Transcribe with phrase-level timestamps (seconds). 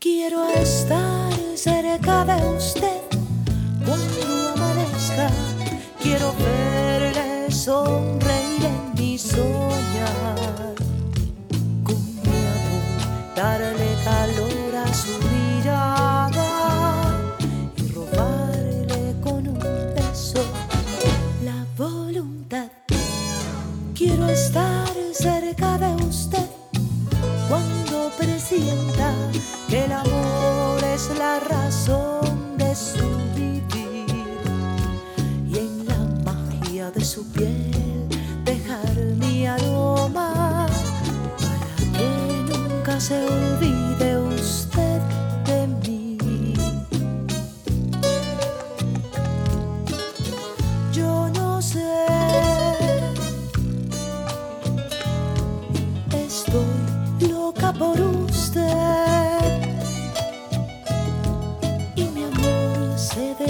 [0.00, 3.01] Quiero estar cerca de usted
[23.94, 26.46] Quiero estar cerca de usted
[27.48, 29.14] cuando presienta
[29.68, 34.06] que el amor es la razón de su vivir.
[35.46, 38.08] Y en la magia de su piel
[38.44, 40.66] dejar mi aroma
[41.38, 43.81] para que nunca se olvide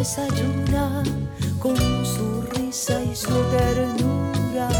[0.00, 1.02] desayuna
[1.58, 4.70] con su risa y su ternura.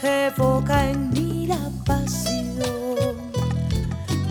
[0.00, 3.16] Evoca en mí la pasión.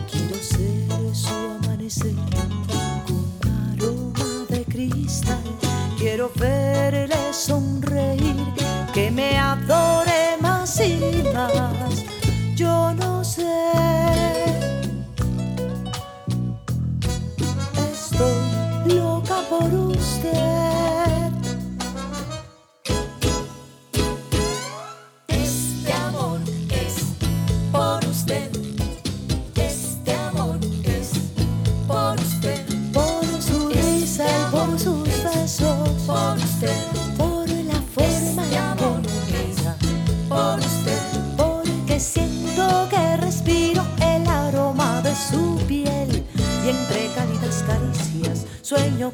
[0.09, 2.15] Quiero ser su amanecer
[3.05, 3.25] con
[3.73, 5.43] aroma de cristal.
[5.99, 8.45] Quiero verle sonreír,
[8.93, 9.90] que me adore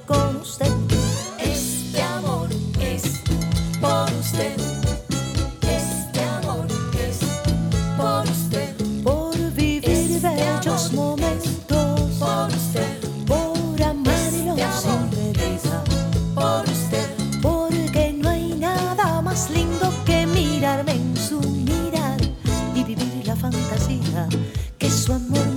[0.05, 0.71] con usted.
[1.39, 2.49] Este amor
[2.79, 3.03] es
[3.79, 4.55] por usted.
[5.61, 6.67] Este amor
[7.07, 7.19] es
[7.97, 8.75] por usted.
[9.03, 12.11] Por vivir Este bellos momentos.
[12.19, 12.99] Por usted.
[13.25, 15.83] Por amarlo Este sin medida.
[16.35, 17.07] Por usted.
[17.41, 22.19] Porque no hay nada más lindo que mirarme en su mirar
[22.75, 24.27] y vivir la fantasía
[24.77, 25.56] que su amor